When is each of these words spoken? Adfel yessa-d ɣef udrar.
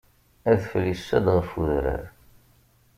Adfel 0.51 0.83
yessa-d 0.89 1.25
ɣef 1.35 1.49
udrar. 1.59 2.03